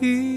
[0.00, 0.33] 记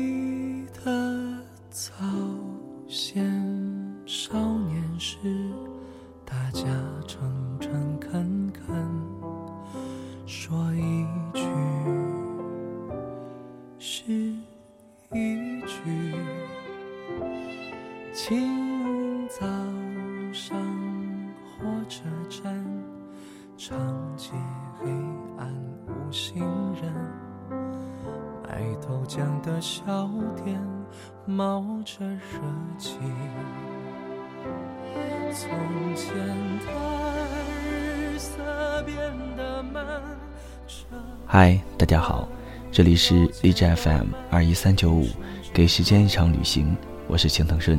[41.29, 42.25] 嗨，大家好，
[42.71, 45.05] 这里是荔枝 FM 二一三九五，
[45.53, 46.73] 给时间一场旅行，
[47.05, 47.77] 我是青藤顺。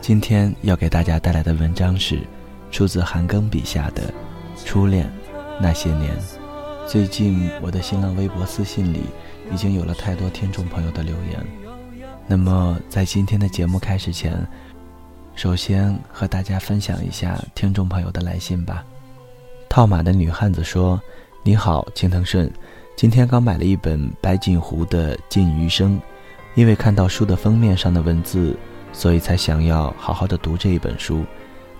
[0.00, 2.18] 今天要给大家带来的文章是
[2.72, 4.02] 出自韩庚笔下的
[4.64, 5.08] 《初恋
[5.60, 6.10] 那些年》。
[6.88, 9.04] 最近我的新浪微博私信里
[9.52, 11.46] 已经有了太多听众朋友的留言。
[12.26, 14.44] 那么在今天的节目开始前，
[15.36, 18.84] 首先和大家分享一下听众朋友的来信吧。
[19.68, 21.00] 套马的女汉子说
[21.44, 22.50] ：“你好，青藤顺，
[22.98, 25.96] 今天刚买了一本白锦湖的《尽余生》，
[26.56, 28.58] 因为看到书的封面上的文字。”
[28.92, 31.24] 所以才想要好好的读这一本书，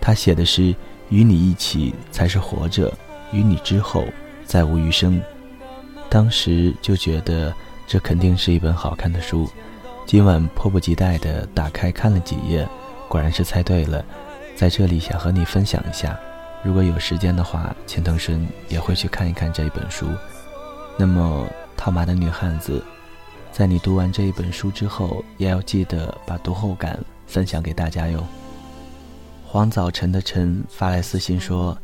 [0.00, 0.72] 他写的是
[1.08, 2.96] 与你一起才是活着，
[3.32, 4.04] 与你之后
[4.44, 5.20] 再无余生。
[6.08, 7.52] 当时就觉得
[7.84, 9.50] 这肯定是一本好看的书，
[10.06, 12.64] 今晚迫不及待地打开看了几页，
[13.08, 14.04] 果然是猜对了。
[14.54, 16.16] 在这里想和你分享一下，
[16.62, 20.06] 如果有时间的话，钱腾顺也会去看一看这一本书。
[20.98, 21.46] 那么
[21.76, 22.84] 套马的女汉子。
[23.52, 28.24] 在你读完这一本书之后，也要记得把读后感分享给大家哟。
[29.44, 31.76] 黄早晨的晨发来私信说：“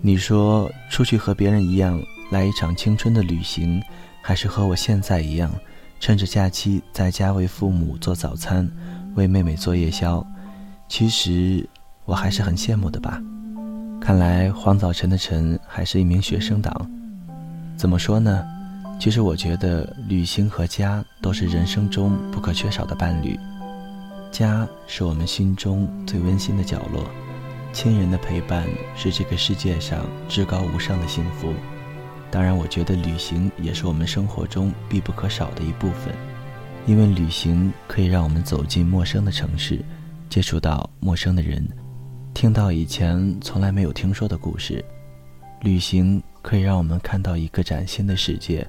[0.00, 3.82] 你说出去和别人一样来一场青春的旅行，
[4.22, 5.50] 还是和我现在一样，
[6.00, 8.68] 趁着假期在家为父母做早餐，
[9.14, 10.24] 为妹妹做夜宵？
[10.88, 11.68] 其实
[12.04, 13.20] 我还是很羡慕的吧。
[14.00, 16.90] 看来黄早晨的晨还是一名学生党。
[17.76, 18.44] 怎么说呢？”
[19.00, 23.34] 其实我觉得，旅行和家都是人生中不可缺少的伴侣。
[24.30, 27.10] 家是我们心中最温馨的角落，
[27.72, 31.54] 亲人的陪伴是这个世界上至高无上的幸福。
[32.30, 36.14] 当然，我觉得旅行也是我们生活中必不可少的一部分，
[36.86, 39.82] 因为旅行可以让我们走进陌生的城市，
[40.28, 41.66] 接触到陌生的人，
[42.34, 44.84] 听到以前从来没有听说的故事。
[45.62, 48.66] 旅行可以让我们看到一个崭新的世界。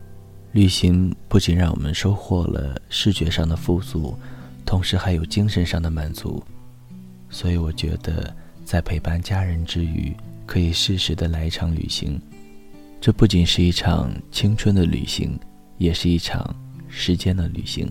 [0.53, 4.17] 旅行不仅让我们收获了视觉上的富足，
[4.66, 6.44] 同时还有精神上的满足。
[7.29, 8.35] 所以我觉得，
[8.66, 10.13] 在陪伴家人之余，
[10.45, 12.22] 可以适时的来一场旅行。
[13.00, 15.40] 这不仅是一场青春的旅行，
[15.78, 16.53] 也是一场
[16.90, 17.90] 时间的旅行。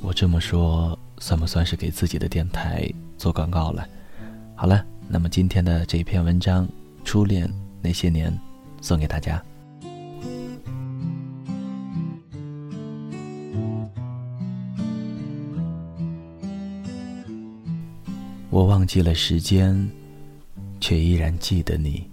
[0.00, 3.86] 我这么说，算不算是给自己的电台做广告了？
[4.56, 6.66] 好了，那么今天的这篇文章
[7.04, 7.48] 《初恋
[7.80, 8.32] 那些年》，
[8.82, 9.40] 送给大家。
[18.50, 19.88] 我忘记了时间，
[20.80, 22.04] 却依然记得你。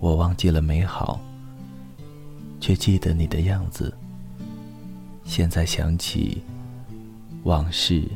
[0.00, 1.20] 我忘记了美好，
[2.60, 3.94] 却记得你的样子。
[5.22, 6.40] 现在想起，
[7.42, 8.08] 往事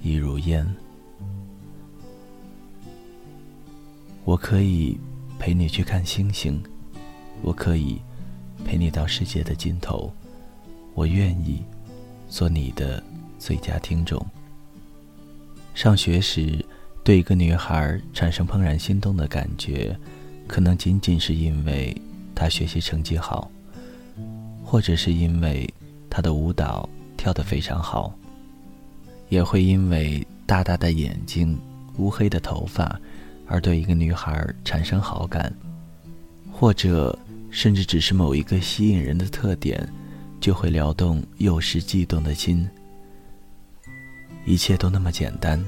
[0.00, 0.64] 已如烟。
[4.24, 4.96] 我可以
[5.36, 6.62] 陪你去看星星，
[7.42, 8.00] 我可以
[8.64, 10.12] 陪你到世界的尽头。
[10.94, 11.60] 我愿意
[12.28, 13.02] 做你的
[13.36, 14.24] 最佳听众。
[15.78, 16.58] 上学时，
[17.04, 19.96] 对一个女孩产生怦然心动的感觉，
[20.48, 21.96] 可能仅仅是因为
[22.34, 23.48] 她学习成绩好，
[24.64, 25.72] 或者是因为
[26.10, 28.12] 她的舞蹈跳得非常好，
[29.28, 31.56] 也会因为大大的眼睛、
[31.98, 33.00] 乌黑的头发
[33.46, 35.54] 而对一个女孩产生好感，
[36.50, 37.16] 或者
[37.50, 39.88] 甚至只是某一个吸引人的特点，
[40.40, 42.68] 就会撩动幼时悸动的心。
[44.48, 45.62] 一切都那么简单，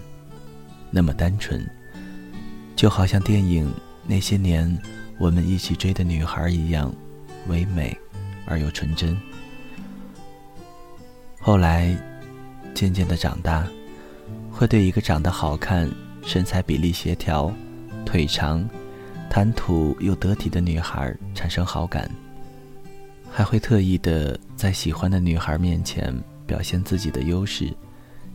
[0.91, 1.63] 那么单纯，
[2.75, 3.71] 就好像电影
[4.07, 4.75] 那些年
[5.19, 6.91] 我们一起追的女孩一样，
[7.47, 7.95] 唯美
[8.47, 9.15] 而又纯真。
[11.39, 11.95] 后来，
[12.73, 13.69] 渐渐的长大，
[14.51, 15.87] 会对一个长得好看、
[16.25, 17.53] 身材比例协调、
[18.07, 18.67] 腿长、
[19.29, 22.11] 谈吐又得体的女孩产生好感，
[23.31, 27.71] 还会特意的在喜欢的女孩面前表现自己的优势。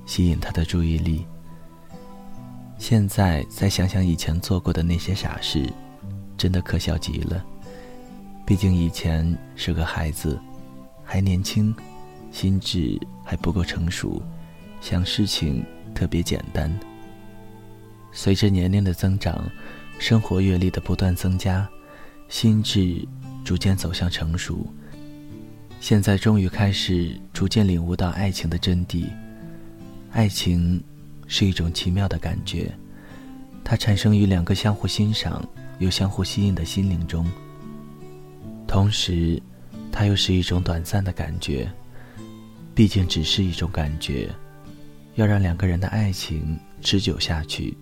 [0.06, 1.25] 吸引他的注意力。
[2.78, 5.68] 现在再想想以前做过的那些傻事，
[6.38, 7.44] 真的可笑极了。
[8.46, 10.40] 毕竟以前是个孩子，
[11.04, 11.74] 还年轻，
[12.31, 14.22] 心智还不够成熟，
[14.81, 15.66] 想事情
[15.96, 16.72] 特别简单。
[18.12, 19.50] 随着年龄的增长，
[19.98, 21.68] 生活阅历的不断增加，
[22.30, 23.08] 心智
[23.44, 24.68] 逐渐走向成熟。
[25.80, 29.06] 现在终于开始逐渐领悟到爱情的真谛。
[30.15, 30.81] 爱情
[31.27, 32.73] 是一种奇妙的感觉，
[33.65, 35.45] 它产生于两个相互欣赏
[35.79, 37.29] 又相互吸引的心灵中。
[38.65, 39.38] 同时，
[39.91, 41.69] 它又是一种短暂的感觉。
[42.73, 44.29] 毕竟只是一种感觉，
[45.15, 47.77] 要让两个人的爱情持久下去，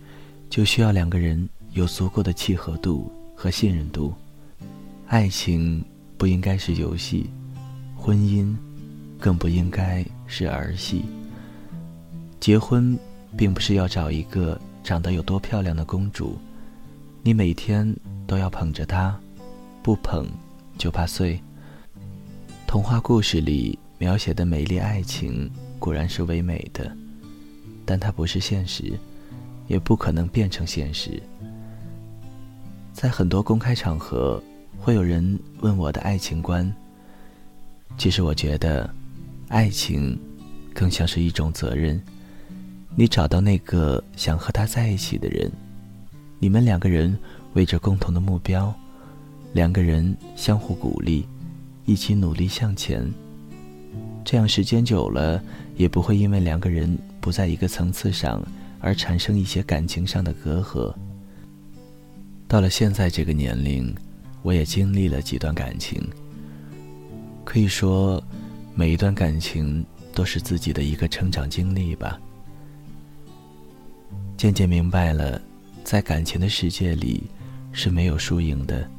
[0.50, 4.12] 就需要两个人有足够的契合度和信任度。
[5.06, 5.86] 爱情
[6.18, 7.30] 不应该是游戏，
[7.96, 8.56] 婚姻
[9.20, 11.06] 更不应该是儿戏。
[12.44, 13.00] 结婚
[13.38, 16.38] 并不是要找一个长得有多漂亮的公主，
[17.22, 17.96] 你每天
[18.28, 19.18] 都要捧着她，
[19.82, 20.28] 不捧
[20.78, 21.40] 就怕碎。
[22.68, 23.80] 童话故事里。
[23.98, 25.50] 描写的美丽爱情
[25.80, 26.94] 固然是唯美的，
[27.86, 29.00] 但它不是现实，
[29.68, 31.24] 也不可能变成现实。
[32.92, 34.44] 在很多公开场合，
[34.78, 36.70] 会有人问我的爱情观。
[37.98, 38.94] 其实我觉得，
[39.48, 40.20] 爱情
[40.74, 42.02] 更像是一种责任。
[42.96, 45.52] 你找到那个想和他在一起的人，
[46.38, 47.18] 你们两个人
[47.54, 48.74] 为着共同的目标，
[49.52, 51.26] 两个人相互鼓励，
[51.86, 53.12] 一起努力向前。
[54.24, 55.42] 这样时间久了，
[55.76, 58.42] 也不会因为两个人不在一个层次上
[58.80, 60.94] 而产生一些感情上的隔阂。
[62.48, 63.94] 到了现在这个年龄，
[64.44, 66.00] 我也经历了几段感情。
[67.44, 68.24] 可以说，
[68.76, 72.20] 每一段感情都是自己的一个成长经历吧。
[74.38, 75.42] 渐渐明白了，
[75.84, 77.24] 在感情的世界里
[77.72, 78.90] 是没有输赢的，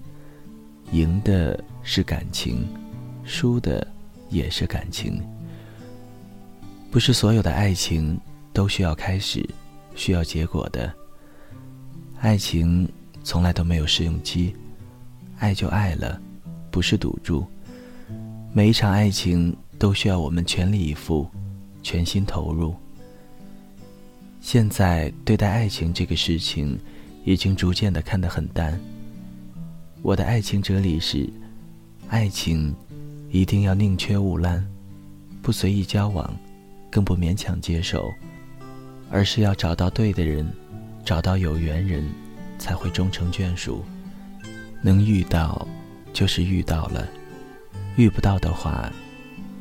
[0.93, 2.67] 赢的是感情，
[3.25, 3.87] 输的。
[4.31, 5.23] 也是感情，
[6.91, 8.19] 不是所有的爱情
[8.53, 9.49] 都需要开始，
[9.95, 10.93] 需要结果的。
[12.19, 12.89] 爱情
[13.23, 14.53] 从来都没有试用期，
[15.39, 16.21] 爱就爱了，
[16.73, 17.47] 不是赌注。
[18.53, 21.29] 每一场爱情都需要我们全力以赴，
[21.81, 22.75] 全心投入。
[24.45, 26.79] 现在对待爱情这个事情，
[27.25, 28.79] 已经逐渐的看得很淡。
[30.03, 31.27] 我的爱情哲理是，
[32.09, 32.73] 爱情。
[33.31, 34.63] 一定要宁缺毋滥，
[35.43, 36.31] 不随意交往，
[36.91, 38.13] 更不勉强接受，
[39.11, 40.47] 而是要找到对的人，
[41.07, 42.07] 找到有缘人，
[42.59, 43.83] 才会终成眷属。
[44.83, 45.67] 能遇到，
[46.13, 47.09] 就是遇到了；
[47.97, 48.93] 遇不到的话，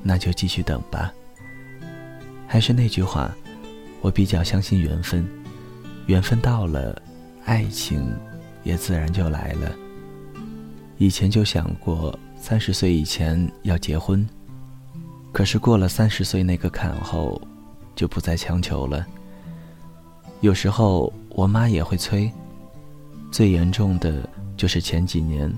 [0.03, 1.11] 那就继续等吧。
[2.45, 3.33] 还是那句话，
[4.03, 5.27] 我比较相信缘分，
[6.05, 7.01] 缘分到了，
[7.45, 8.07] 爱情
[8.63, 9.71] 也自然就来了。
[10.99, 12.15] 以前就想过。
[12.45, 14.27] 三十岁以前要结婚，
[15.31, 17.41] 可是过了三十岁那个坎后，
[17.95, 19.07] 就不再强求了。
[20.41, 22.29] 有时候我妈也会催，
[23.31, 24.27] 最严重的
[24.57, 25.49] 就是前几年，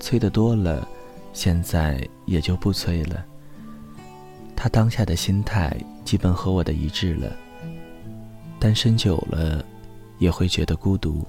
[0.00, 0.86] 催的多了，
[1.32, 3.24] 现在也就不催了。
[4.54, 5.74] 她当下的心态
[6.04, 7.32] 基本和我的一致了。
[8.58, 9.64] 单身久了，
[10.18, 11.24] 也会觉得孤独，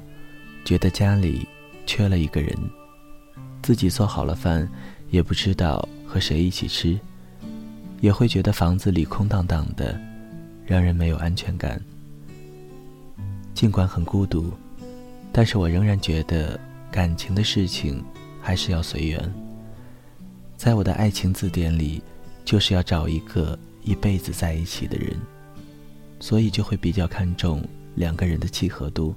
[0.66, 1.48] 觉得家里
[1.86, 2.58] 缺了一个人。
[3.62, 4.68] 自己做好了饭，
[5.12, 7.00] 也不知道和谁一起吃，
[8.02, 10.00] 也会觉得房子里空荡荡的，
[10.66, 11.80] 让人没有安全感。
[13.54, 14.52] 尽管很孤独，
[15.32, 16.60] 但是我仍然觉得
[16.90, 18.04] 感情的事情
[18.42, 19.34] 还是要随缘。
[20.58, 22.02] 在我的爱情字典里，
[22.44, 25.16] 就是要找一个一辈子在一起的人，
[26.20, 27.64] 所以就会比较看重
[27.96, 29.16] 两个人的契合度。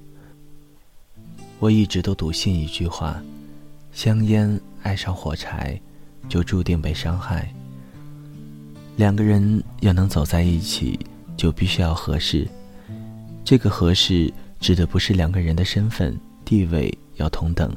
[1.59, 3.21] 我一直都笃信一句话。
[3.93, 5.79] 香烟爱上火柴，
[6.27, 7.53] 就注定被伤害。
[8.95, 10.99] 两个人要能走在一起，
[11.37, 12.47] 就必须要合适。
[13.45, 17.71] 这个合适指的不是两个人的身份地位要同等，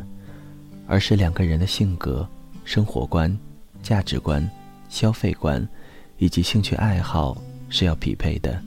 [0.86, 2.26] 而是两个人的性格、
[2.64, 3.36] 生活观、
[3.82, 4.48] 价值观、
[4.88, 5.68] 消费观
[6.16, 7.36] 以及兴趣爱好
[7.68, 8.58] 是要匹配的。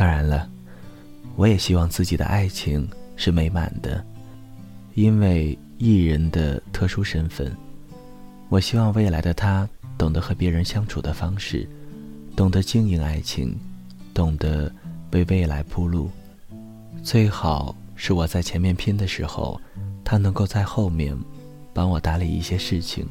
[0.00, 0.48] 当然了，
[1.36, 4.02] 我也希望自己的爱情是美满的，
[4.94, 5.58] 因为。
[5.76, 7.50] 艺人的特殊身份，
[8.50, 9.66] 我希望未来的他
[9.96, 11.66] 懂得和别人相处的方式，
[12.36, 13.58] 懂得经营爱情，
[14.12, 14.70] 懂得
[15.12, 16.10] 为未来铺路。
[17.02, 19.58] 最好是我在前面拼的时候，
[20.04, 21.16] 他能够在后面
[21.72, 23.06] 帮我打理一些事情。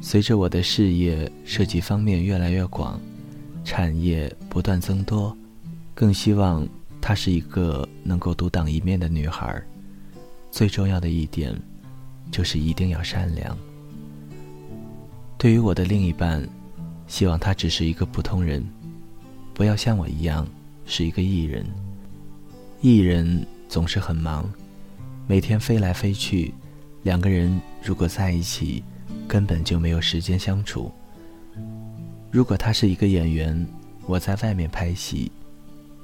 [0.00, 3.00] 随着我的事业涉及方面越来越广，
[3.64, 5.36] 产业不断增多，
[5.96, 6.68] 更希望
[7.00, 9.60] 她是一个能够独当一面的女孩。
[10.50, 11.58] 最重要的一点，
[12.30, 13.56] 就是一定要善良。
[15.38, 16.46] 对于我的另一半，
[17.06, 18.62] 希望他只是一个普通人，
[19.54, 20.46] 不要像我一样
[20.84, 21.64] 是一个艺人。
[22.82, 24.50] 艺人总是很忙，
[25.26, 26.52] 每天飞来飞去，
[27.04, 28.82] 两个人如果在一起，
[29.26, 30.92] 根本就没有时间相处。
[32.30, 33.66] 如果他是一个演员，
[34.06, 35.32] 我在外面拍戏，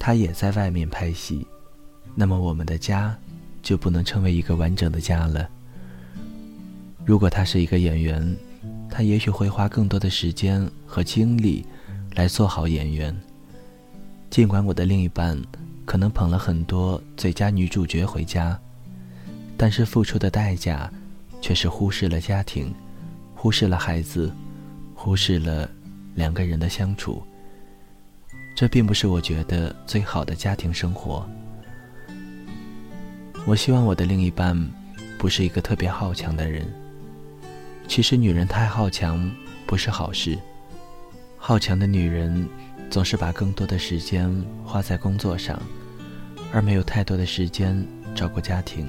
[0.04, 1.46] 他也在外面拍戏，
[2.16, 3.16] 那么我们的家
[3.62, 5.48] 就不能称为一个完整的家了。
[7.04, 8.36] 如果他是一个演员，
[8.90, 11.64] 他也许会花更多的时间和精力
[12.16, 13.16] 来做好演员。
[14.28, 15.40] 尽管我的另一半
[15.84, 18.58] 可能捧了很多最佳女主角回家，
[19.56, 20.92] 但是付出的代价
[21.40, 22.74] 却是忽视了家庭，
[23.36, 24.34] 忽视了孩子，
[24.96, 25.70] 忽视了
[26.16, 27.22] 两个人的相处。
[28.54, 31.28] 这并不是我觉得最好的家庭生活。
[33.44, 34.56] 我希望我的另一半
[35.18, 36.66] 不是一个特别好强的人。
[37.88, 39.30] 其实，女人太好强
[39.66, 40.38] 不是好事。
[41.36, 42.48] 好强的女人
[42.88, 44.30] 总是把更多的时间
[44.64, 45.60] 花在工作上，
[46.52, 48.86] 而没有太多的时间照顾家庭。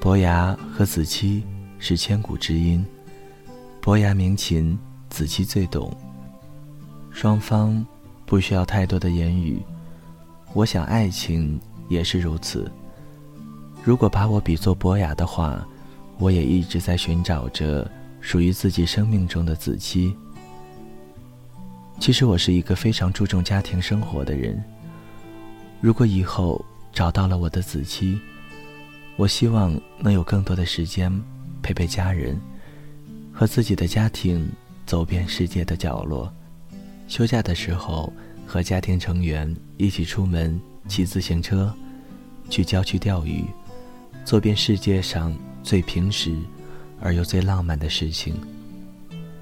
[0.00, 1.44] 伯牙和子期
[1.78, 2.86] 是千古知音，
[3.80, 5.92] 伯牙鸣琴，子期最懂。
[7.10, 7.84] 双方
[8.30, 9.60] 不需要太多的言语。
[10.54, 12.70] 我想，爱情也是如此。
[13.82, 15.66] 如果把我比作伯牙的话。
[16.20, 20.14] 我也一直在寻找着属于自己生命中的子期。
[21.98, 24.62] 其实我是一个非常注重家庭生活的人。
[25.80, 28.20] 如果以后找到了我的子期，
[29.16, 31.10] 我希望能有更多的时间
[31.62, 32.38] 陪陪家人，
[33.32, 34.46] 和自己的家庭
[34.84, 36.30] 走遍世界的角落。
[37.10, 38.12] 休假的时候，
[38.46, 41.74] 和家庭成员一起出门骑自行车，
[42.48, 43.44] 去郊区钓鱼，
[44.24, 45.36] 做遍世界上。
[45.62, 46.34] 最平实
[47.02, 48.34] 而又最浪漫的事情。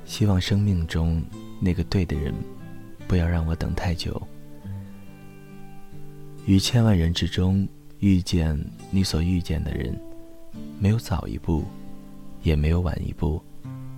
[0.05, 1.23] 希望生命中
[1.61, 2.35] 那个对的人，
[3.07, 4.21] 不要让我等太久。
[6.45, 7.69] 于千万人之中
[8.01, 8.59] 遇见
[8.91, 9.97] 你所遇见的人，
[10.81, 11.63] 没有早一步，
[12.43, 13.41] 也没有晚一步，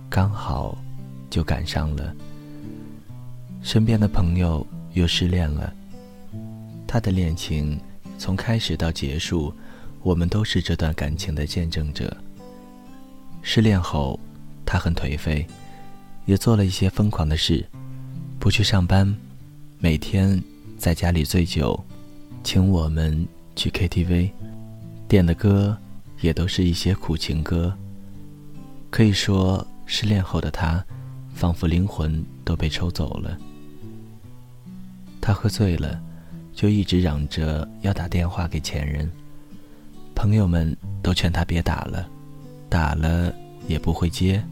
[0.07, 0.77] 刚好
[1.27, 2.15] 就赶上了。
[3.61, 5.73] 身边的朋友又失恋了，
[6.87, 7.79] 他的恋情
[8.17, 9.53] 从开始到结束。
[10.03, 12.17] 我们都是这段感情的见证者。
[13.43, 14.19] 失恋后，
[14.65, 15.45] 他很颓废，
[16.25, 17.63] 也做了一些疯狂的事，
[18.39, 19.15] 不去上班，
[19.77, 20.41] 每天
[20.75, 21.79] 在家里醉酒，
[22.43, 24.31] 请我们去 KTV，
[25.07, 25.77] 点的歌
[26.19, 27.71] 也都是一些苦情歌。
[28.89, 30.83] 可以说，失恋后的他，
[31.35, 33.37] 仿佛灵魂都被抽走了。
[35.21, 36.01] 他喝醉了，
[36.51, 39.09] 就一直嚷着要打电话给前任。
[40.15, 42.09] 朋友们都劝他别打了，
[42.67, 43.31] 打了
[43.67, 44.43] 也不会接。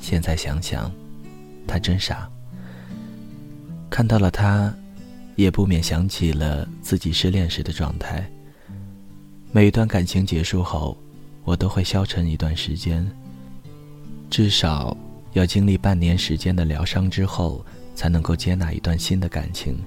[0.00, 0.90] 现在想想，
[1.66, 2.28] 他真傻。
[3.88, 4.74] 看到了他，
[5.36, 8.28] 也不免想起了自己失恋时的状态。
[9.52, 10.98] 每一段感情结束后，
[11.44, 13.08] 我都会消沉一段时间，
[14.28, 14.96] 至少
[15.32, 19.78] 要经历半年时间的疗伤之后，才能够接纳一段新的感情。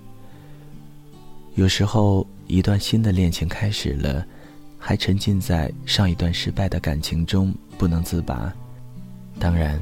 [1.55, 4.25] 有时候，一段新的恋情开始了。
[4.79, 8.53] 还沉浸在上一段失败的感情中不能自拔，
[9.39, 9.77] 当然，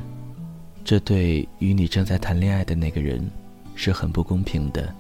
[0.86, 3.30] 这对与你正在谈恋爱的那个人
[3.76, 4.96] 是很不公平的。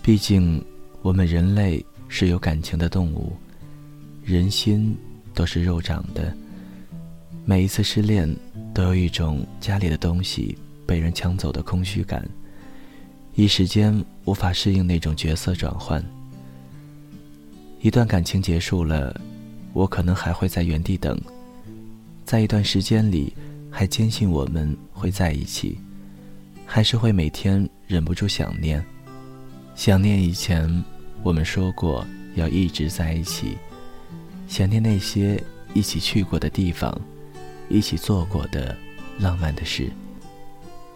[0.00, 0.64] 毕竟，
[1.02, 3.36] 我们人类是有感情的动物，
[4.24, 4.96] 人心
[5.34, 6.32] 都是肉长的。
[7.44, 8.34] 每一次失恋，
[8.72, 10.56] 都有一种家里的东西
[10.88, 12.26] 被人抢走的空虚感，
[13.34, 16.02] 一时间无法适应那种角色转换。
[17.82, 19.20] 一段感情结束了，
[19.74, 21.20] 我可能还会在原地等，
[22.24, 23.34] 在一段时间里，
[23.70, 25.78] 还坚信我们会在一起，
[26.64, 28.82] 还是会每天忍不住想念，
[29.74, 30.82] 想念以前
[31.22, 32.02] 我们说过
[32.34, 33.58] 要一直在一起，
[34.48, 35.38] 想念那些
[35.74, 36.98] 一起去过的地方，
[37.68, 38.74] 一起做过的
[39.18, 39.92] 浪漫的事，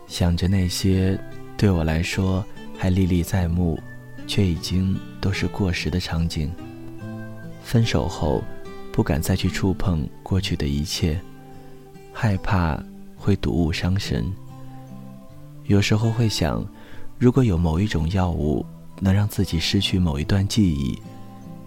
[0.07, 1.19] 想着那些
[1.57, 2.45] 对我来说
[2.77, 3.81] 还历历在目，
[4.27, 6.53] 却已经都是过时的场景。
[7.63, 8.43] 分手后，
[8.93, 11.19] 不敢再去触碰过去的一切，
[12.13, 12.83] 害怕
[13.17, 14.31] 会睹物伤神。
[15.67, 16.67] 有时候会想，
[17.19, 18.67] 如果有某一种药物
[18.99, 20.99] 能让自己失去某一段记忆，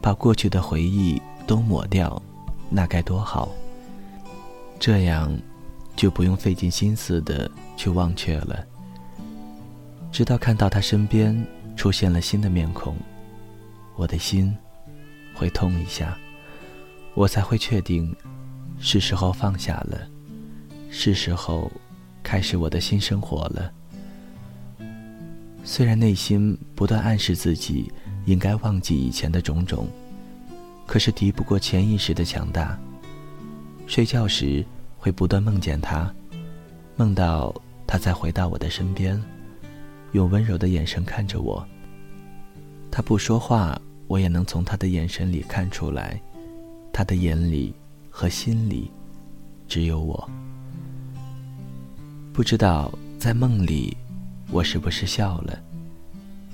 [0.02, 2.22] 把过去的回忆都抹掉，
[2.70, 3.50] 那该多好。
[4.78, 5.36] 这样，
[5.96, 8.66] 就不用费尽心思的却忘却了。
[10.12, 12.96] 直到看到他身边出现了新的面孔，
[13.96, 14.56] 我的心。
[15.38, 16.18] 会痛一下，
[17.14, 18.16] 我才会确定，
[18.80, 20.08] 是时候放下了，
[20.90, 21.70] 是时候
[22.24, 23.70] 开始我的新生活了。
[25.66, 27.92] 虽然内心不断暗示自己
[28.24, 29.90] 应该忘记以前的种种，
[30.88, 32.80] 可是敌不过潜意识的强大。
[33.88, 34.66] 睡觉时
[34.98, 36.10] 会不断梦见他，
[36.96, 37.54] 梦到
[37.88, 39.22] 他再回到我的身边，
[40.14, 41.66] 用温柔的眼神看着我。
[42.92, 46.22] 他不说话，我也能从他的眼神里看出来，
[46.94, 47.74] 他的眼里
[48.10, 48.92] 和心里
[49.68, 50.30] 只有我。
[52.34, 53.96] 不知道在梦里。
[54.52, 55.60] 我是不是笑了？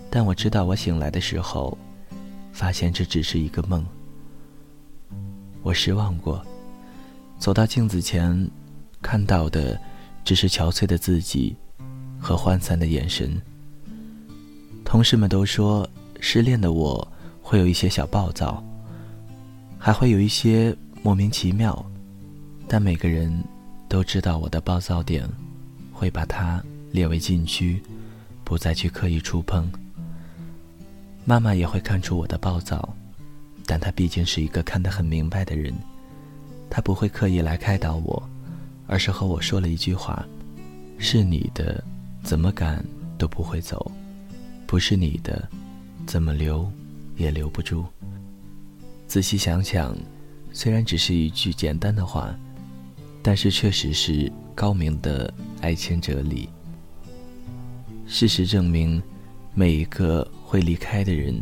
[0.10, 1.78] 但我知道，我醒来的时候，
[2.54, 3.86] 发现这只是一个梦。
[5.62, 6.42] 我失望过，
[7.38, 8.50] 走到镜子前，
[9.02, 9.78] 看到的
[10.24, 11.56] 只是憔悴的自己
[12.20, 13.42] 和涣散的眼神。
[14.84, 17.08] 同事们都说，失恋的我
[17.42, 18.64] 会有一些小暴躁，
[19.78, 21.86] 还会有一些莫名其妙，
[22.68, 23.44] 但每个人
[23.88, 25.28] 都知道我的暴躁点，
[25.92, 26.64] 会把它。
[26.94, 27.82] 列为禁区，
[28.44, 29.72] 不再去刻意触碰。
[31.24, 32.94] 妈妈也会看出我的暴躁，
[33.66, 35.74] 但她毕竟是一个看得很明白的人，
[36.70, 38.30] 她不会刻意来开导我，
[38.92, 40.28] 而是和我说了一句话
[41.00, 41.82] ：“是你的，
[42.24, 42.86] 怎么赶
[43.18, 43.90] 都不会走；
[44.68, 45.48] 不是你的，
[46.06, 46.70] 怎么留
[47.16, 47.86] 也留不住。”
[49.08, 49.96] 仔细想想，
[50.52, 52.36] 虽然只是一句简单的话，
[53.24, 56.50] 但是确实是高明的爱情哲理。
[58.06, 59.02] 事实证明，
[59.54, 61.42] 每一个会离开的人，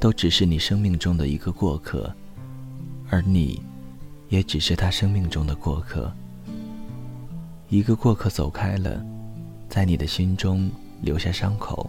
[0.00, 2.12] 都只是你生命中的一个过客，
[3.08, 3.62] 而你，
[4.30, 6.12] 也只是他生命中的过客。
[7.72, 9.02] 一个过客走开了，
[9.66, 11.88] 在你的心中留下伤口，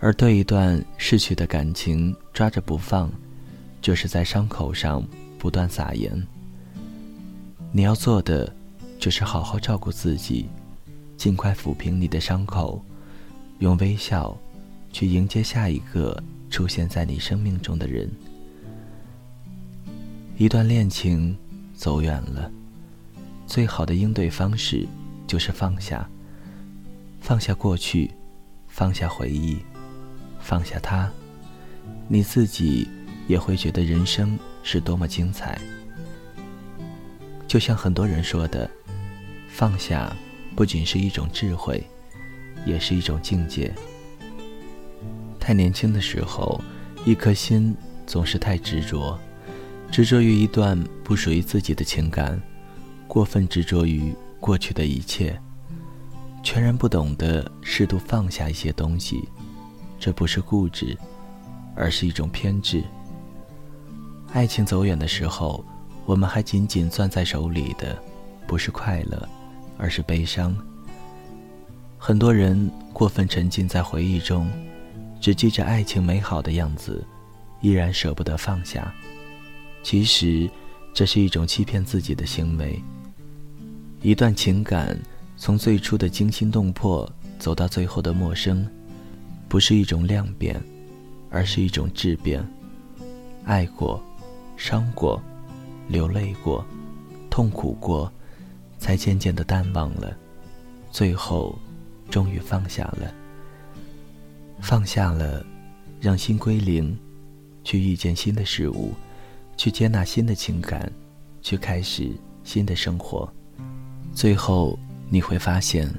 [0.00, 3.08] 而对一段逝去的感情抓着不放，
[3.80, 5.00] 就是在伤口上
[5.38, 6.20] 不断撒盐。
[7.70, 8.52] 你要做的，
[8.98, 10.48] 就是好好照顾自己，
[11.16, 12.84] 尽快抚平你的伤口。
[13.60, 14.36] 用微笑，
[14.92, 18.10] 去迎接下一个出现在你生命中的人。
[20.36, 21.38] 一段恋情
[21.76, 22.50] 走远了，
[23.50, 24.86] 最好的应对方式
[25.26, 26.08] 就是放下。
[27.20, 28.08] 放下过去，
[28.68, 29.58] 放下回忆，
[30.38, 31.10] 放下他，
[32.06, 32.86] 你自己
[33.26, 35.60] 也会觉得人生是多么精彩。
[37.48, 38.70] 就像很多人说的，
[39.48, 40.16] 放下
[40.54, 41.84] 不仅是一种智慧。
[42.66, 43.72] 也是一种境界。
[45.38, 46.62] 太年轻的时候，
[47.06, 47.74] 一颗心
[48.06, 49.18] 总是太执着，
[49.90, 52.38] 执着于一段不属于自己的情感，
[53.10, 55.36] 过分执着于过去的一切，
[56.44, 59.28] 全然不懂得适度放下一些东西。
[59.98, 60.96] 这不是固执，
[61.74, 62.84] 而是一种偏执。
[64.32, 65.64] 爱情走远的时候，
[66.06, 68.00] 我们还紧紧攥在手里的，
[68.46, 69.28] 不是快乐，
[69.76, 70.56] 而是悲伤。
[71.98, 74.48] 很多人过分沉浸在回忆中，
[75.20, 77.04] 只记着爱情美好的样子，
[77.60, 78.94] 依然舍不得放下。
[79.82, 80.48] 其实，
[80.94, 82.80] 这是一种欺骗自己的行为。
[84.02, 84.98] 一段情感
[85.36, 88.66] 从最初的惊心动魄走到最后的陌生，
[89.48, 90.60] 不是一种量变，
[91.30, 92.42] 而是一种质变。
[93.44, 94.02] 爱过，
[94.56, 95.22] 伤过，
[95.88, 96.64] 流泪过，
[97.28, 98.10] 痛苦过，
[98.78, 100.16] 才渐渐的淡忘了，
[100.90, 101.58] 最后。
[102.10, 103.14] 终于放下了，
[104.60, 105.46] 放下了，
[106.00, 106.98] 让心归零，
[107.62, 108.92] 去遇见新的事物，
[109.56, 110.90] 去接纳新的情感，
[111.40, 112.10] 去开始
[112.42, 113.32] 新的生活。
[114.14, 115.92] 最后你会发现，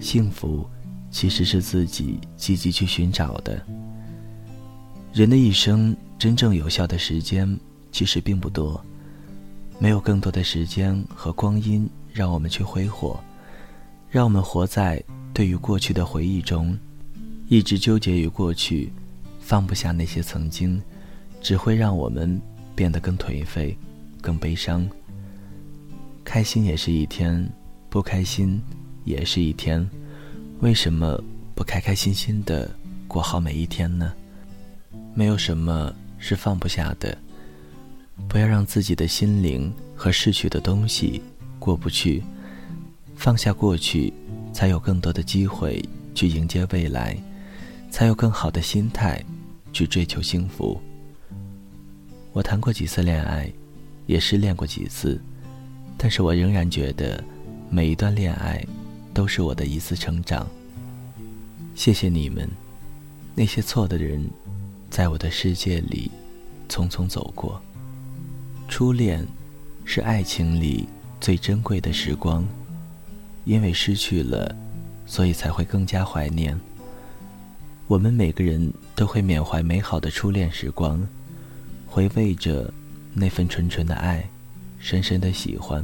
[0.00, 0.68] 幸福
[1.10, 3.60] 其实是自己积极去寻找的。
[5.12, 7.58] 人的一生真正有效的时间
[7.92, 8.84] 其实并不多，
[9.78, 13.18] 没有更多的时间和光阴让我们去挥霍，
[14.10, 15.02] 让我们活在。
[15.32, 16.78] 对于过去的回忆中，
[17.48, 18.92] 一直纠结于过去，
[19.40, 20.80] 放不下那些曾经，
[21.42, 22.40] 只会让我们
[22.76, 23.76] 变得更颓废、
[24.20, 24.88] 更悲伤。
[26.24, 27.48] 开心也是一天，
[27.88, 28.60] 不开心
[29.04, 29.88] 也是一天，
[30.60, 31.22] 为什么
[31.54, 32.70] 不开开心心的
[33.06, 34.12] 过好每一天呢？
[35.14, 37.16] 没有什么是放不下的，
[38.28, 41.22] 不要让自己的心灵和逝去的东西
[41.58, 42.22] 过不去，
[43.14, 44.12] 放下过去。
[44.54, 45.84] 才有更多的机会
[46.14, 47.16] 去迎接未来，
[47.90, 49.20] 才有更好的心态
[49.72, 50.80] 去追求幸福。
[52.32, 53.52] 我谈过几次恋爱，
[54.06, 55.20] 也失恋过几次，
[55.96, 57.22] 但是我仍然觉得
[57.70, 58.64] 每一段恋爱
[59.12, 60.46] 都是我的一次成长。
[61.74, 62.48] 谢谢你们，
[63.34, 64.24] 那些错的人，
[64.90, 66.10] 在我的世界里
[66.68, 67.60] 匆匆走过。
[68.68, 69.26] 初恋
[69.84, 70.88] 是爱情里
[71.20, 72.46] 最珍贵的时光。
[73.46, 74.56] 因为失去了，
[75.04, 76.58] 所以才会更加怀念。
[77.86, 81.06] 我们每个人都会缅怀美好的初恋时光，
[81.86, 82.72] 回味着
[83.12, 84.26] 那份纯纯的爱，
[84.84, 85.82] 深深的喜欢。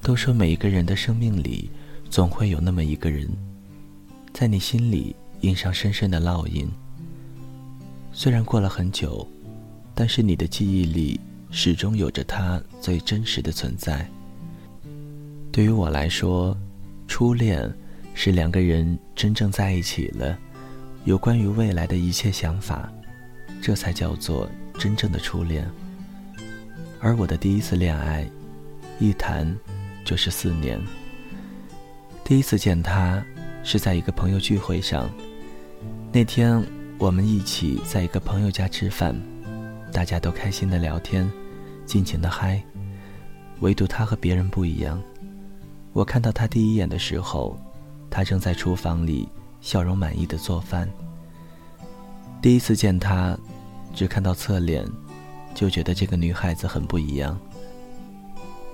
[0.00, 1.70] 都说每一个人的生命里，
[2.08, 3.28] 总会有那么一个人，
[4.32, 6.66] 在你心里印上深深的烙印。
[8.14, 9.28] 虽然过了很久，
[9.94, 14.08] 但是你的记忆里始终有着他最真实的存在。
[15.52, 16.56] 对于我来说，
[17.06, 17.70] 初恋
[18.14, 20.38] 是两个人真正在一起了，
[21.04, 22.90] 有关于未来的一切想法，
[23.60, 25.70] 这才叫做真正的初恋。
[27.04, 28.26] 而我的第一次恋爱，
[28.98, 29.46] 一谈
[30.06, 30.80] 就是四年。
[32.24, 33.22] 第一次见他
[33.62, 35.06] 是在一个朋友聚会上，
[36.10, 36.64] 那天
[36.96, 39.14] 我们一起在一个朋友家吃饭，
[39.92, 41.30] 大家都开心的聊天，
[41.84, 42.64] 尽情的嗨，
[43.60, 44.98] 唯独他和别人不一样。
[45.92, 47.54] 我看到他第一眼的时候，
[48.08, 49.28] 他正在厨房里
[49.60, 50.88] 笑容满意的做饭。
[52.40, 53.38] 第一次见他，
[53.94, 54.86] 只看到侧脸，
[55.54, 57.38] 就觉得这个女孩子很不一样。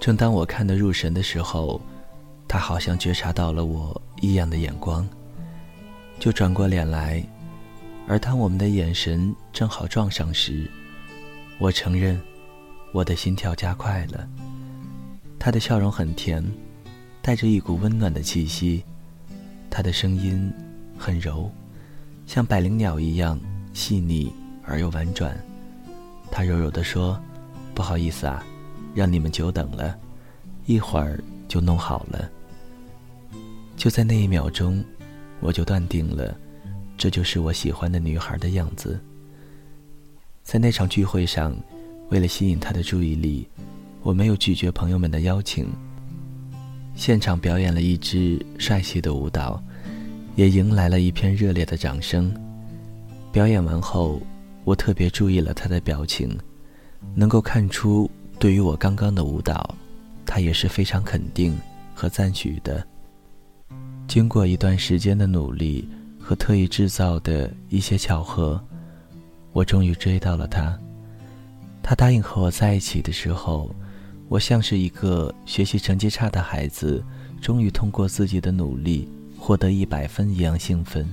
[0.00, 1.80] 正当我看得入神的时候，
[2.48, 5.06] 她好像觉察到了我异样的眼光，
[6.18, 7.22] 就转过脸来。
[8.08, 10.68] 而当我们的眼神正好撞上时，
[11.58, 12.20] 我承认，
[12.92, 14.26] 我的心跳加快了。
[15.38, 16.42] 她的笑容很甜。
[17.22, 18.82] 带着一股温暖的气息，
[19.68, 20.50] 她的声音
[20.96, 21.50] 很柔，
[22.24, 23.38] 像百灵鸟一样
[23.74, 24.32] 细腻
[24.64, 25.38] 而又婉转。
[26.30, 27.20] 他柔柔地说
[27.74, 28.44] ：“不好意思啊，
[28.94, 29.96] 让你们久等了，
[30.66, 32.30] 一会儿就弄好了。”
[33.76, 34.84] 就在那一秒钟，
[35.40, 36.36] 我就断定了，
[36.96, 39.00] 这就是我喜欢的女孩的样子。
[40.42, 41.56] 在那场聚会上，
[42.10, 43.48] 为了吸引他的注意力，
[44.02, 45.66] 我没有拒绝朋友们的邀请。
[46.94, 49.62] 现场表演了一支帅气的舞蹈，
[50.36, 52.34] 也迎来了一片热烈的掌声。
[53.32, 54.20] 表演完后，
[54.64, 56.38] 我特别注意了他的表情，
[57.14, 59.74] 能够看出对于我刚刚的舞蹈，
[60.24, 61.58] 他也是非常肯定
[61.94, 62.86] 和赞许的。
[64.06, 68.62] 经过一段时间的努力和特意制造的一些巧合，
[69.52, 70.78] 我终于追到了他。
[71.82, 73.74] 他答应和我在一起的时候。
[74.28, 77.04] 我像是一个学习成绩差的孩子，
[77.40, 81.04] 终于通过自己的努力获得一百分一样兴奋。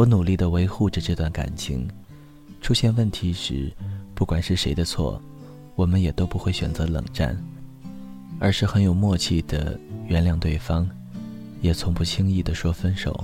[0.00, 1.86] 我努力的维护着这段感情，
[2.62, 3.70] 出现问题时，
[4.14, 5.20] 不管是谁的错，
[5.74, 7.36] 我们也都不会选择冷战，
[8.38, 10.88] 而是很有默契的原谅对方，
[11.60, 13.22] 也从不轻易的说分手。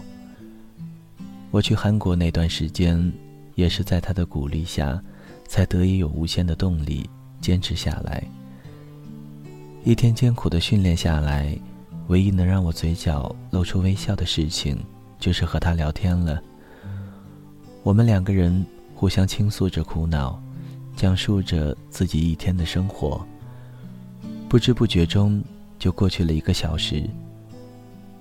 [1.50, 3.10] 我去韩国那段时间，
[3.54, 5.02] 也是在他的鼓励下，
[5.48, 7.08] 才得以有无限的动力。
[7.40, 8.22] 坚持下来，
[9.82, 11.58] 一天艰苦的训练下来，
[12.08, 14.78] 唯一能让我嘴角露出微笑的事情，
[15.18, 16.38] 就是和他聊天了。
[17.86, 20.42] 我们两个人互相倾诉着苦恼，
[20.96, 23.24] 讲述着自己一天的生活。
[24.48, 25.40] 不知不觉中
[25.78, 27.08] 就过去了一个小时。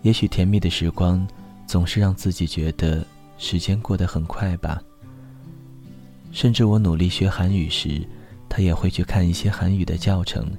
[0.04, 1.28] 也许甜蜜的时光，
[1.66, 3.04] 总是让自己觉得
[3.40, 4.80] 时间过得很快吧。
[6.32, 8.08] 甚至我努力学韩语时。
[8.48, 10.50] 他也会去看一些韩语的教程，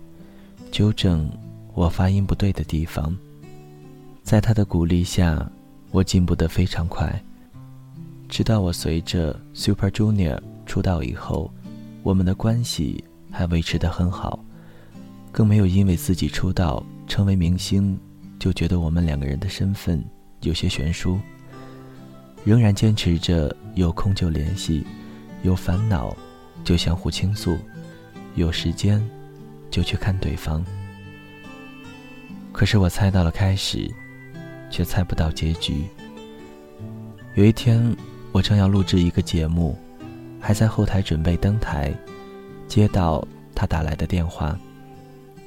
[0.72, 1.30] 纠正
[1.74, 3.16] 我发音不对的地方。
[4.24, 5.48] 在他的鼓励下，
[5.92, 7.22] 我进步得非常快。
[8.28, 11.50] 直到我随着 Super Junior 出道以后，
[12.02, 14.38] 我们的关系还维持得很好，
[15.30, 17.98] 更没有因为自己出道成为明星，
[18.38, 20.04] 就觉得我们两个人的身份
[20.42, 21.18] 有些悬殊。
[22.44, 24.84] 仍然坚持着有空就联系，
[25.42, 26.16] 有烦恼
[26.62, 27.58] 就相互倾诉。
[28.34, 29.02] 有时间，
[29.70, 30.64] 就去看对方。
[32.52, 33.90] 可是我猜到了开始，
[34.70, 35.86] 却猜不到结局。
[37.34, 37.94] 有一天，
[38.36, 39.74] 我正要录制一个节目，
[40.38, 41.90] 还在后台准备登台，
[42.68, 44.54] 接到他打来的电话。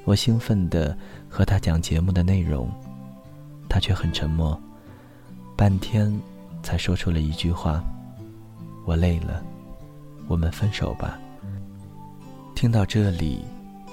[0.06, 0.98] 我兴奋地
[1.30, 2.68] 和他讲节目的内容，
[3.70, 4.60] 他却很沉默，
[5.56, 6.12] 半天
[6.64, 7.84] 才说出了一句话
[8.88, 9.44] ：“我累了，
[10.28, 11.20] 我们分手吧。”
[12.58, 13.46] 听到这里，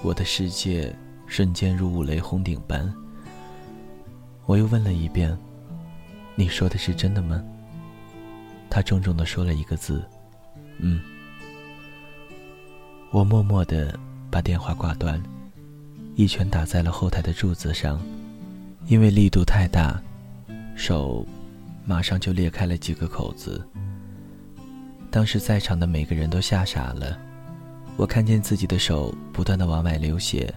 [0.03, 0.91] 我的世界
[1.27, 2.91] 瞬间如五雷轰顶般。
[4.47, 5.37] 我又问了一遍
[6.35, 7.45] ：“你说的是真的吗？”
[8.77, 10.05] 他重重的说了一个字
[10.81, 11.01] ：“嗯。”
[13.11, 13.99] 我默默的
[14.31, 15.19] 把电话挂断，
[16.15, 17.99] 一拳打在了后台的柱子上，
[18.87, 19.99] 因为力度太大，
[20.77, 21.27] 手
[21.87, 23.67] 马上就裂开了几个口子。
[25.11, 27.19] 当时在场的每个人都吓傻了。
[27.97, 30.53] 我看见自己的手不断的往外流血，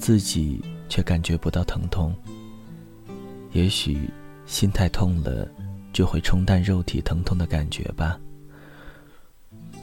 [0.00, 2.12] 自己却感觉不到疼痛。
[3.52, 4.10] 也许
[4.44, 5.48] 心太痛了，
[5.98, 8.16] 就会冲淡肉体疼痛的感觉吧。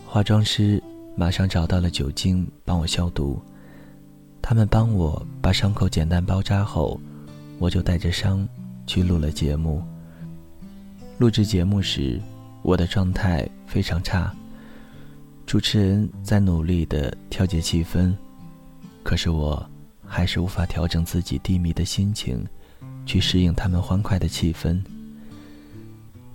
[0.08, 0.82] 化妆师
[1.14, 3.38] 马上找到了酒精帮我消毒，
[4.42, 6.98] 他们帮我把伤口简单包扎后，
[7.60, 8.48] 我就带着伤
[8.88, 9.84] 去录了节目。
[11.18, 12.18] 录制节目时，
[12.62, 14.34] 我的状态非常差。
[15.46, 18.16] 主持人在努力的调节气氛，
[19.04, 19.70] 可是我
[20.06, 22.42] 还是无法调整自己低迷的心情，
[23.06, 24.82] 去适应他们欢快的气氛，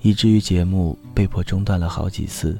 [0.02, 2.58] 以至于节目被迫中断了好几次。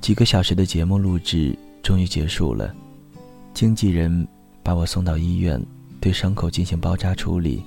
[0.00, 2.74] 几个小时的节目录制终于结束了，
[3.52, 4.26] 经纪人
[4.62, 5.60] 把我送到医院，
[6.00, 7.62] 对伤口进行包扎处理。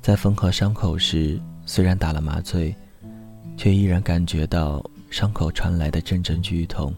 [0.00, 2.74] 在缝合伤口时，虽然打了麻醉，
[3.56, 4.84] 却依然感觉到。
[5.12, 6.90] 伤口传来的阵阵剧痛。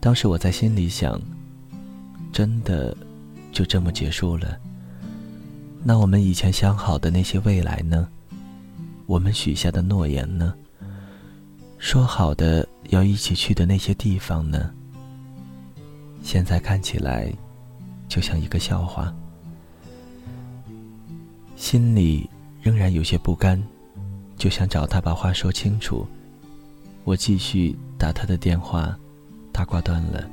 [0.00, 1.18] 当时我在心里想：
[2.30, 2.94] 真的
[3.52, 4.58] 就这么结束了？
[5.84, 8.08] 那我们以前想好的那些未来呢？
[9.06, 10.54] 我们许下的诺言呢？
[11.78, 14.70] 说好的要一起去的那些地方呢？
[16.22, 17.32] 现在看起来，
[18.08, 19.12] 就像一个笑话。
[21.56, 23.60] 心里仍然有些不甘，
[24.36, 26.06] 就想找他把话说清楚。
[27.02, 28.96] 我继续打他的电话，
[29.52, 30.24] 他挂断了。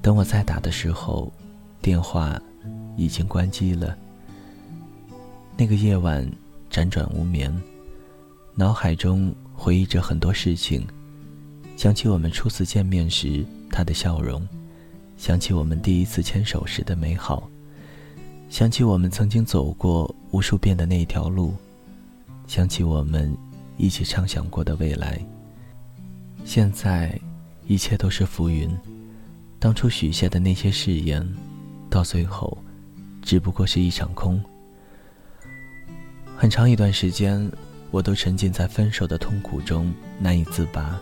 [0.00, 1.30] 等我再打的时候，
[1.82, 2.40] 电话
[2.96, 3.94] 已经关机了。
[5.56, 6.28] 那个夜晚
[6.70, 7.54] 辗转无眠，
[8.54, 10.84] 脑海中回忆着很多事情，
[11.76, 14.46] 想起我们初次见面时他的笑容，
[15.16, 17.48] 想起我们第一次牵手时的美好，
[18.50, 21.54] 想起我们曾经走过无数遍的那条路，
[22.48, 23.32] 想起我们
[23.76, 25.24] 一起畅想过的未来。
[26.44, 27.18] 现在，
[27.68, 28.68] 一切都是浮云。
[29.60, 31.26] 当初许下的那些誓言，
[31.88, 32.58] 到最后，
[33.22, 34.42] 只不过是一场空。
[36.36, 37.50] 很长一段时间，
[37.90, 41.00] 我都沉浸在分手的痛苦中难以自拔。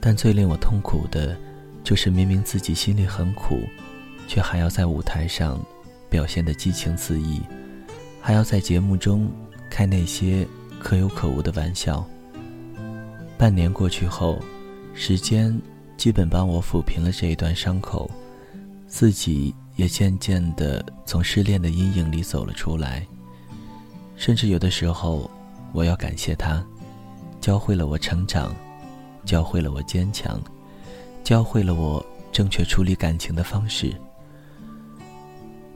[0.00, 1.36] 但最令我痛苦的，
[1.82, 3.60] 就是明明自己心里很苦，
[4.28, 5.58] 却还要在舞台上
[6.10, 7.40] 表现的激情四溢，
[8.20, 9.30] 还要在节目中
[9.70, 10.46] 开那些
[10.78, 12.04] 可有可无的玩笑。
[13.38, 14.38] 半年过去后，
[14.92, 15.58] 时间
[15.96, 18.10] 基本帮我抚平了这一段伤口，
[18.86, 23.06] 自己也渐渐地从失恋的阴影里走了出来。
[24.16, 25.30] 甚至有的时候，
[25.72, 26.64] 我要感谢他，
[27.40, 28.54] 教会了我成长，
[29.24, 30.40] 教会了我坚强，
[31.22, 33.94] 教会了我正确处理感情的方式。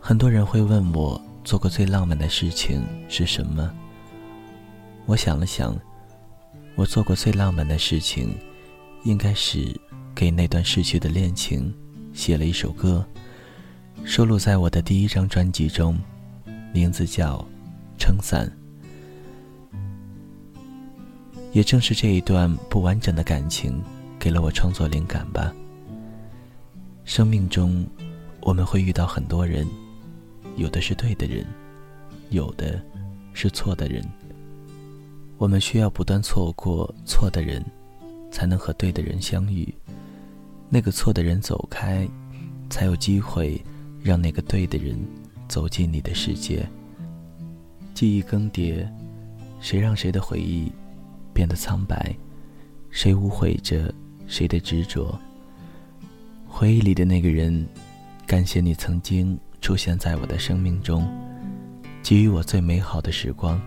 [0.01, 3.71] 很多人会问我做过最浪漫的事情是什么？
[5.07, 5.77] 我想了想。
[6.77, 8.33] 我做过最浪漫的事情，
[9.03, 9.75] 应该是
[10.15, 11.75] 给那段逝去的恋情
[12.13, 13.05] 写了一首歌，
[14.05, 15.99] 收录在我的第一张专辑中，
[16.73, 17.39] 名字叫
[17.99, 18.47] 《撑伞》。
[21.53, 23.83] 也正是这一段不完整的感情，
[24.19, 25.53] 给了我创作灵感吧。
[27.05, 27.87] 生命中，
[28.41, 29.67] 我们会遇到很多人，
[30.57, 31.45] 有的是对的人，
[32.31, 32.81] 有的
[33.33, 34.05] 是错的人。
[35.39, 37.65] 我们需要不断错过错的人，
[38.31, 39.73] 才能和对的人相遇。
[40.69, 42.07] 那个错的人走开，
[42.69, 43.61] 才有机会
[44.03, 44.99] 让那个对的人
[45.49, 46.69] 走进你的世界。
[47.99, 48.87] 记忆更迭，
[49.59, 50.71] 谁让谁的回忆
[51.35, 52.15] 变得苍白？
[52.91, 53.93] 谁无悔着
[54.29, 55.19] 谁的执着？
[56.47, 57.67] 回忆里的那个人，
[58.25, 61.13] 感谢你曾经出现在我的生命中，
[62.01, 63.61] 给予我最美好的时光。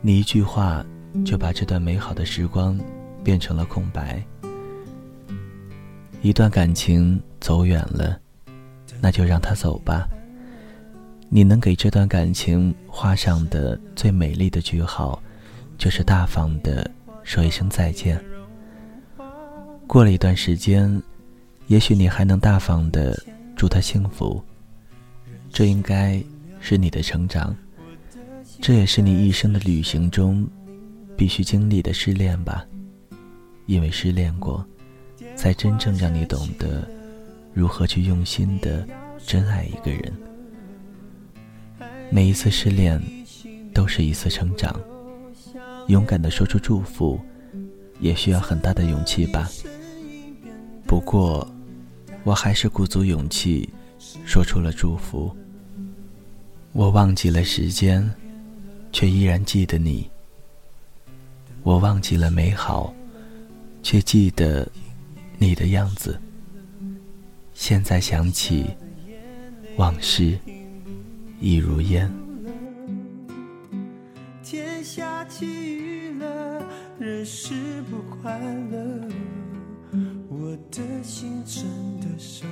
[0.00, 0.84] 你一句话，
[1.24, 2.76] 就把这段美好的时光
[3.22, 4.20] 变成了空白。
[6.20, 8.20] 一段感情走远了，
[9.00, 10.04] 那就让它走吧。
[11.36, 15.20] 你能给这段感情画上的最美丽的句号，
[15.76, 16.88] 就是大方的
[17.24, 18.24] 说一声再见。
[19.84, 21.02] 过了一段时间，
[21.66, 23.20] 也许你还能大方的
[23.56, 24.40] 祝他幸福。
[25.50, 26.22] 这应该
[26.60, 27.52] 是你的成长。
[28.60, 30.48] 这也是你一生的旅行中
[31.16, 32.64] 必须经历的失恋吧，
[33.66, 34.64] 因为失恋过，
[35.34, 36.88] 才真正让你懂得
[37.52, 38.86] 如何去用心的
[39.26, 40.12] 真爱一个人。
[42.10, 43.02] 每一次失恋
[43.72, 44.78] 都是一次成长，
[45.88, 47.20] 勇敢的说出祝福，
[48.00, 49.50] 也需要很大的勇气吧。
[50.86, 51.46] 不过，
[52.24, 53.68] 我还是鼓足勇气
[54.24, 55.34] 说出了祝福。
[56.72, 58.08] 我忘记了时间。
[58.94, 60.08] 却依然记得你。
[61.64, 62.94] 我忘记了美好，
[63.82, 64.70] 却记得
[65.36, 66.16] 你的样子。
[67.54, 68.66] 现在想起，
[69.76, 70.38] 往事
[71.44, 72.10] 一如烟。
[74.42, 76.66] 天下起雨了，
[76.98, 79.06] 人是不快乐，
[80.30, 81.62] 我的心真
[82.00, 82.46] 的受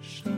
[0.00, 0.32] 伤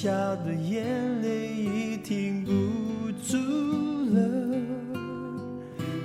[0.00, 0.12] 下
[0.46, 0.86] 的眼
[1.22, 2.52] 泪已停不
[3.20, 3.36] 住
[4.14, 4.20] 了。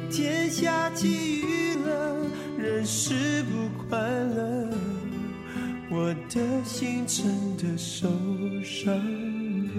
[0.09, 2.25] 天下起雨了，
[2.57, 4.67] 人是不快乐，
[5.91, 8.09] 我的心真的受
[8.63, 9.75] 伤了，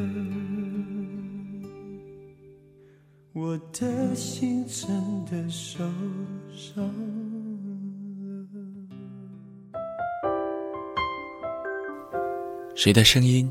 [3.33, 5.83] 我的心真的受
[6.55, 6.93] 伤了。
[12.77, 13.51] 谁的声音